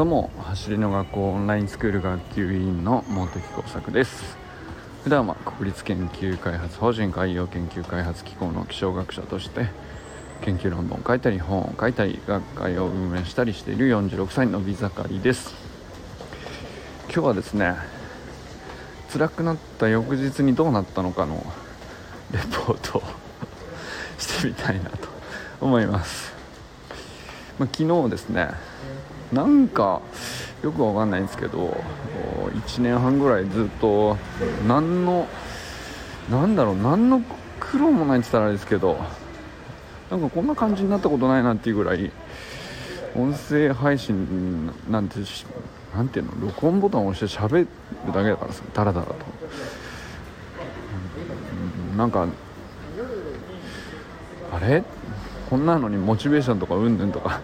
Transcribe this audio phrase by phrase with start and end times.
[0.00, 4.38] どうも走りの学校オンラインスクール学級委員の茂木耕作です。
[5.04, 9.66] 普段は国立研究開発法人海洋研究開発機構の気象学者として
[10.40, 15.54] 研究論文を書いたり本を書いたり学会を運営したりしている46歳の美盛りです。
[17.12, 17.74] 今日はですね
[19.12, 21.44] 辛くなった翌日にどうなったのかの
[22.32, 23.02] レポートを
[24.16, 25.08] してみたいなと
[25.60, 26.32] 思います、
[27.58, 28.69] まあ、昨日ですね
[29.32, 30.02] なんか
[30.62, 31.76] よくわかんないんですけど
[32.66, 34.16] 1年半ぐらいずっと
[34.66, 35.28] 何の
[36.30, 37.22] なんだろう何の
[37.60, 38.98] 苦労もないって言ったらあれですけど
[40.10, 42.10] なんかこんな感じになったことないなっていうぐらい
[43.14, 45.20] 音声配信なんて
[45.94, 47.68] なんていうの録音ボタンを押して喋る
[48.12, 49.14] だけだからさダラダラと、
[51.92, 52.26] うん、なんか
[54.52, 54.82] あれ？
[55.48, 57.40] こんなのにモチベーションとかうんぬんとか。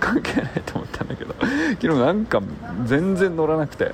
[0.00, 1.34] 関係ないと思ったんだけど
[1.80, 2.42] 昨日なんか
[2.84, 3.92] 全然乗らなくて、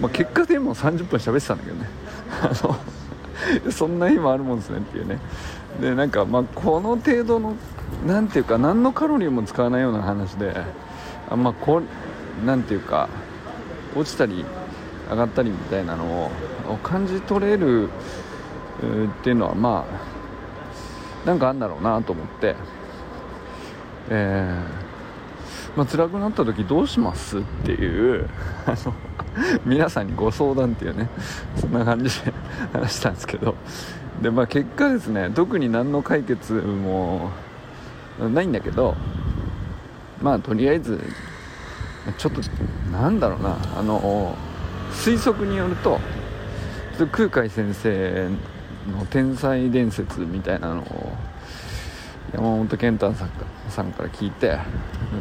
[0.00, 1.88] まあ、結果でも30分喋ってたんだけどね。
[2.42, 5.18] あのそんな日もあるもんですねっていうね。
[5.80, 7.54] でなんかまあこの程度の
[8.06, 10.54] 何ていうか何のカロリーも使わないような話で
[11.30, 11.80] あんまこ
[12.44, 13.08] なんていうか
[13.96, 14.44] 落ちたり
[15.08, 16.30] 上がったりみたいなの
[16.68, 17.90] を感じ取れるっ
[19.22, 19.86] ていうのはま
[21.24, 22.56] あなんかあんだろうなと思って。
[24.10, 28.28] えー、まあ、辛くなった時どうしますっていう
[29.64, 31.08] 皆さんにご相談っていうね
[31.56, 32.32] そんな感じで
[32.72, 33.54] 話したんですけど。
[34.22, 37.30] で、まあ、結果ですね特に何の解決も
[38.18, 38.96] ないんだけど
[40.20, 41.00] まあとりあえず
[42.16, 42.40] ちょっと
[42.90, 44.36] なんだろうなあの
[44.92, 46.00] 推測によると
[47.12, 48.28] 空海先生
[48.90, 51.12] の天才伝説みたいなのを
[52.32, 53.30] 山本健太さん
[53.68, 54.58] さんから聞いて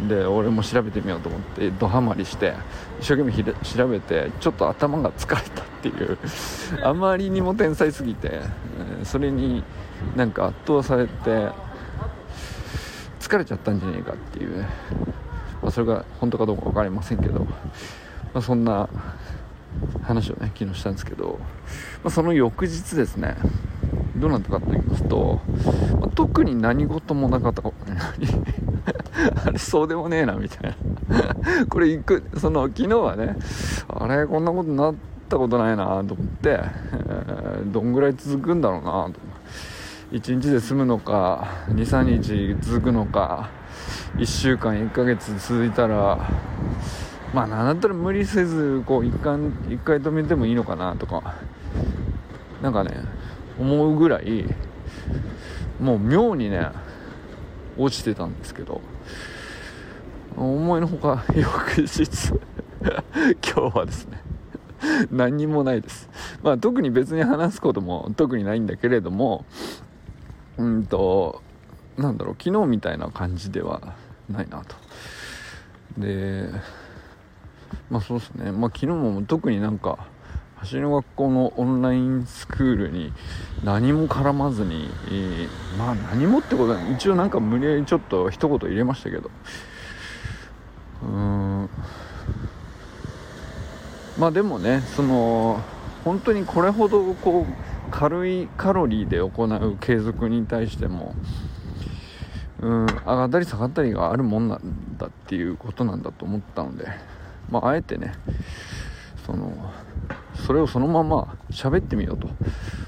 [0.08, 2.54] で俺も調べてみようと思ってドハマりして
[3.00, 6.18] 一生懸命調べてちょっと頭が疲れたっていう
[6.84, 8.42] あまりにも天才すぎて
[9.04, 9.64] それに
[10.16, 11.50] なんか圧倒されて
[13.20, 14.62] 疲れちゃったんじゃねえかっていう、
[15.62, 17.50] まあ、それが本当かどうか分かりませんけど、ま
[18.36, 18.90] あ、そんな
[20.04, 21.40] 話をね昨日したんですけど、
[22.04, 23.36] まあ、その翌日ですね
[24.18, 25.40] どうなったかと言いますと、
[26.00, 27.62] まあ、特に何事もなかった。
[27.62, 27.72] か
[29.46, 30.76] あれそうでもねえなみたい
[31.10, 31.66] な。
[31.70, 33.36] これ行くその昨日はね
[33.88, 34.96] あれこんなことになっ
[35.30, 36.60] たことないなと思って、
[36.94, 39.14] えー、どんぐらい続くんだろうなと。
[40.12, 43.50] 1日で済むのか23日続くのか
[44.16, 46.18] 1週間1ヶ月続いたら
[47.34, 49.38] まあなんだったら無理せずこう一回
[49.70, 51.36] 一回止めてもいいのかなとか。
[52.62, 52.92] なんかね
[53.60, 54.46] 思うぐらい
[55.80, 56.70] もう妙にね
[57.78, 58.82] 落ちてたんですけど
[60.36, 62.04] 思いのほか翌日
[63.44, 64.22] 今日はですね
[65.12, 66.10] 何にもないです。
[66.44, 69.46] まあ特に別に話すことも特にないんだけれども
[70.58, 71.42] うんと
[71.98, 73.96] なんだろう昨日みたいな感じでは
[74.30, 74.76] ないなと。
[75.98, 76.50] で
[77.90, 78.52] まあそうですね。
[78.52, 79.98] まあ昨日も特になんか
[80.58, 83.14] 走りの学校のオンラインスクールに
[83.64, 84.90] 何も絡まずに、
[85.78, 89.32] まあ何もってことは一応なんか無理やりちょっと一言入れましたけど。
[91.04, 91.70] うん。
[94.18, 95.62] まあでもねその
[96.04, 101.16] 本当にこれほどこう軽いカロリーで行う継続に対しても
[102.60, 106.88] うん上がったり下がったりがあるもんなんだっていうことなんだと思ったので
[107.50, 108.14] まああえてね
[109.26, 109.72] その
[110.48, 112.30] それをそのまま喋ってみようと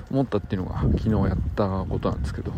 [0.10, 2.54] 思ったっていうのが昨日やったことなんですけど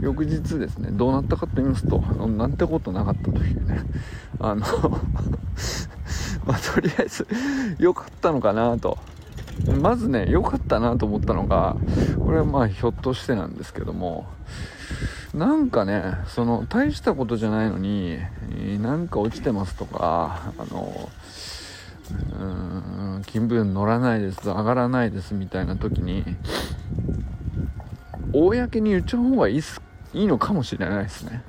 [0.00, 3.78] 翌日ですねどうなったかと言いますとなんてことなかったというね。
[4.40, 4.66] あの
[6.44, 7.28] まあ、とりあえず
[7.78, 8.98] 良かったのかなと。
[9.80, 11.76] まずね良かったなと思ったのが
[12.18, 14.26] これはまあひょっとしてなんですけども
[15.34, 18.18] なんかねその大したことじゃないのに
[18.82, 21.10] なんか落ちてますとかあの
[22.12, 22.79] う
[23.20, 26.24] ん気分乗らないです上がらないですみたいな時に
[28.32, 29.80] 公に言っちゃう方がいいす
[30.12, 31.42] いいのかもしれないですね。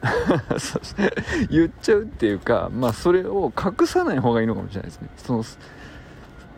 [1.50, 5.08] 言っちゃうっていうかまあそれを隠さない方がいいのかもしれないですね。
[5.16, 5.44] その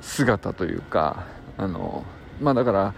[0.01, 1.25] 姿というか
[1.59, 2.05] あの
[2.41, 2.95] まあだから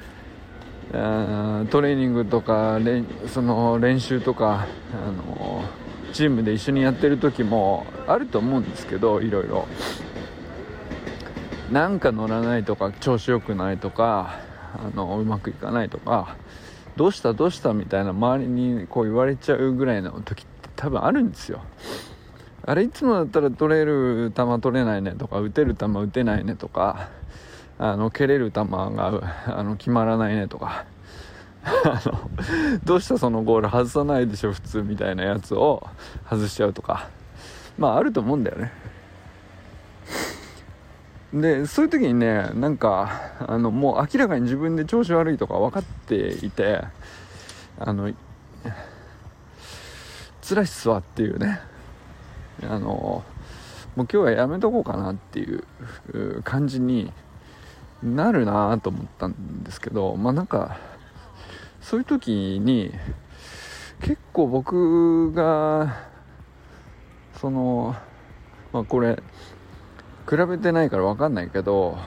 [0.92, 2.78] トレーニングとか
[3.26, 5.64] その練習とかあの
[6.12, 9.66] チームで一緒にやってる時もあると思うんですけどいろいろ。
[11.74, 14.36] なんか乗らないとか調子良くないとか
[14.76, 16.36] あのうまくいかないとか
[16.94, 21.60] どうしたどうしたみたいな周りにこう言われちゃうぐらいの時って多分あるんですよ。
[22.64, 27.08] あれいつもだったら取れる球取れないねとか打てる球打てないねとか
[27.76, 30.86] あの蹴れる球があの決まらないねとか
[31.64, 32.30] あの
[32.84, 35.84] どうしたそのゴール外さないでしょ普通みたいなやつを
[36.30, 37.10] 外しちゃうとか
[37.76, 38.93] まああると思うんだよね。
[41.34, 46.80] でそういう時にねなんかあのもう明らかに自分で調子悪いとか分かっていて
[47.78, 48.12] あの
[50.42, 51.60] 辛いっすわっていうね。
[52.62, 53.24] あの
[53.96, 55.64] もう今日はやめとこうかなっていう
[56.44, 57.12] 感じに
[58.02, 60.78] なるなと思ったんですけどまあなんか
[61.80, 62.92] そういう時に
[64.00, 65.96] 結構僕が
[67.40, 67.96] その
[68.72, 69.22] まあこれ
[70.28, 71.98] 比べてないから分かんないけど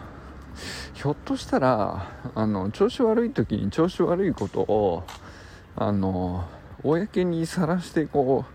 [0.94, 5.04] ひょっとしたらあの調子悪い時に調子悪いことを
[5.76, 6.48] あの
[6.84, 8.46] 公にさらしてこ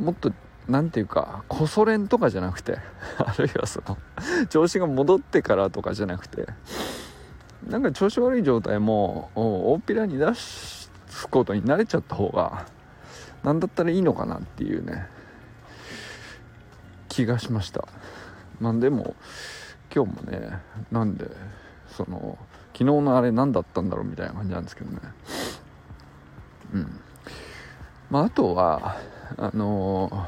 [0.00, 0.32] うもっと
[0.68, 2.78] 何て言うかこそ練とかじゃなくて
[3.18, 3.98] あるいはその
[4.48, 6.46] 調子が戻ってからとかじゃなくて
[7.66, 10.90] なんか調子悪い状態も大っぴらに出す
[11.30, 12.66] ことに慣れちゃった方が
[13.42, 15.08] 何だったらいいのかなっていうね。
[17.12, 17.86] 気がしました。
[18.58, 19.14] まあでも
[19.94, 20.58] 今日もね
[20.90, 21.30] なんで
[21.88, 22.38] その
[22.72, 24.98] 昨日のあれ何だったんだろうみたいな感じなんですけどね。
[26.72, 27.00] うん。
[28.10, 28.96] まああとは
[29.36, 30.26] あの、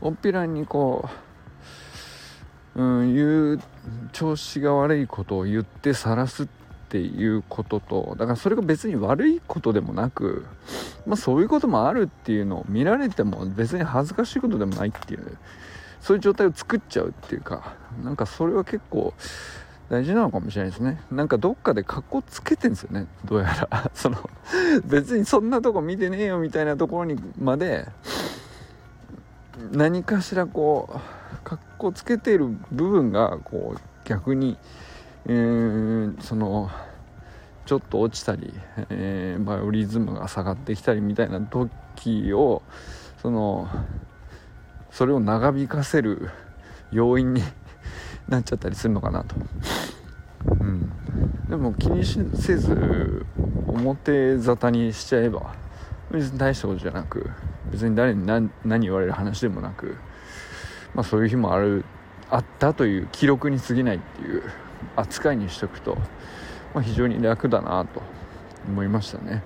[0.00, 1.08] おっぴらにこ
[2.74, 3.60] ううん言う
[4.12, 6.46] 調子が悪いことを言って晒すっ
[6.88, 10.46] ていうこととだからそれが別に悪いことでもなく
[11.06, 15.38] まあそういうこともあるっていうのを見られても別に恥ずかしいことでもないっていう
[16.02, 19.14] そういう状態を作っちゃうっていうかなんかそれは結構
[19.88, 21.02] 大事なのかもしれないですね。
[21.10, 23.90] なんかどっかで格好つけてんですよねどうやら。
[23.94, 24.18] その
[24.84, 27.86] 別にそんなとこ見てねえよみたいなところにまで
[29.70, 34.56] 何かしらこう格好つけてる部分がこう逆に、
[35.26, 36.70] えー、その
[37.66, 38.52] ちょっと落ちたり、
[38.88, 42.62] えー、バイオリズムが下がってきたりみたいな時を
[43.20, 43.68] その
[44.92, 46.30] それを長引かせる
[46.92, 47.42] 要因に
[48.28, 49.34] なっちゃったりするのかなと、
[50.46, 50.92] うん、
[51.48, 53.24] でも気にせず
[53.66, 55.54] 表沙汰にしちゃえば
[56.10, 57.30] 別に大したことじゃなく
[57.70, 58.50] 別に誰に何
[58.80, 59.96] 言われる話でもなく、
[60.94, 61.86] まあ、そういう日もある
[62.30, 64.42] あったという記録に過ぎないっていう
[64.94, 65.96] 扱いにしとくと、
[66.74, 68.02] まあ、非常に楽だなと
[68.68, 69.42] 思いましたね、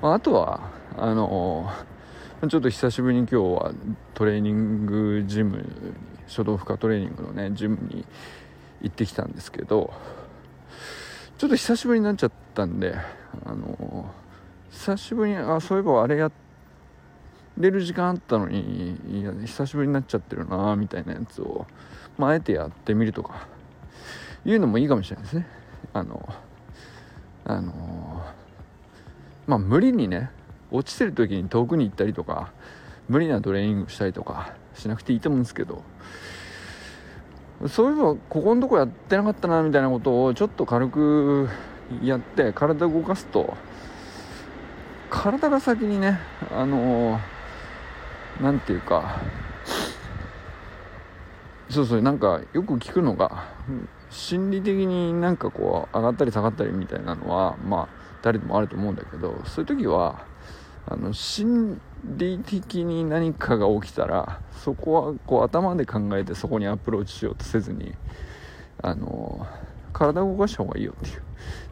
[0.00, 1.97] まあ、あとはあのー
[2.46, 3.72] ちょっと久しぶりに今日は
[4.14, 5.64] トレーニングジムに
[6.28, 8.04] 書道負荷トレーニングのねジムに
[8.80, 9.92] 行ってきたんですけど
[11.36, 12.94] ちょっと久しぶりになっちゃったんで
[13.44, 14.14] あの
[14.70, 16.30] 久しぶりにあそういえばあれや
[17.56, 21.66] れる時間あったのにいや久しぶりになっちゃってるなみたいなやつを、
[22.18, 23.48] まあ、あえてやってみるとか
[24.44, 25.46] いうのもいいかもしれないですね。
[25.92, 26.28] あの
[27.44, 28.22] あの
[29.48, 30.30] まあ無理にね
[30.70, 32.52] 落ちてる時に遠くに行ったりとか
[33.08, 35.82] 無理なトレーニングしたりとかしなくていいと思うんですけど
[37.66, 41.48] そういえばここのとこやってなかったなみたいなことをちょっと軽く
[42.02, 43.56] やって体動かすと
[45.10, 46.20] 体が先にね
[46.52, 47.18] あの
[48.40, 49.20] 何て言うか
[51.70, 53.48] そうそうなんかよく聞くのが
[54.10, 60.24] 心理的になんかこう上がったり下がったりみたいなのはまあ誰でもあると思うんだけどそういう時は
[60.86, 67.94] あの心理的に何かが起きたらそこはこう頭で考えてそこにアプローチしようとせずに
[68.82, 69.46] あの
[69.92, 71.22] 体を動かした方がいいよっていう。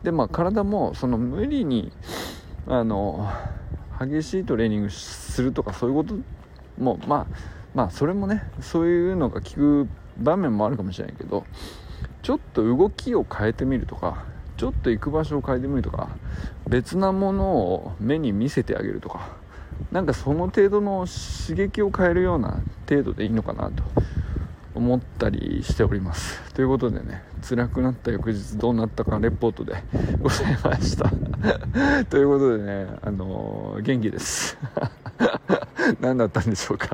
[0.03, 1.93] でまあ体もその無理に
[2.67, 3.29] あの
[3.99, 6.15] 激しいトレーニングするとかそういうこと
[6.79, 7.27] もまあ
[7.75, 9.89] まあそれもねそういうのが効く
[10.19, 11.45] 場面もあるかもしれないけど
[12.23, 14.25] ちょっと動きを変えてみるとか
[14.57, 16.09] ちょっと行く場所を変えてみるとか
[16.69, 19.37] 別なものを目に見せてあげるとか
[19.93, 23.83] なんかその程度の刺激を変えるような程度でいいのかなと
[24.75, 26.53] 思ったりしております。
[26.53, 29.75] ということでね辛くなった翌日どうなったかレポートで
[30.21, 31.11] ございました。
[32.07, 34.59] ということでねあのー、元気です。
[36.01, 36.89] 何だったんでしょうか。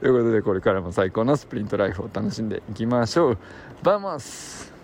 [0.00, 3.38] ということでこれからも最高のスプリントライフを楽しんでいきましょう。
[3.82, 4.75] バーマス。